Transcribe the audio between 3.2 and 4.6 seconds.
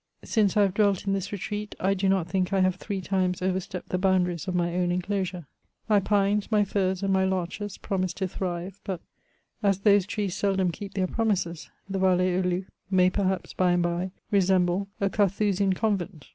over stepped the boundaries of